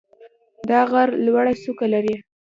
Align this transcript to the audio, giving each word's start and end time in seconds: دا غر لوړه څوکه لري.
دا 0.69 0.79
غر 0.91 1.09
لوړه 1.25 1.53
څوکه 1.63 1.85
لري. 1.93 2.15